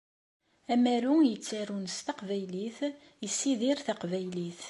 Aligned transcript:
Amaru 0.73 1.15
yettarun 1.25 1.85
s 1.95 1.97
Taqbaylit 2.05 2.79
yessidir 3.23 3.77
Taqbaylit. 3.87 4.59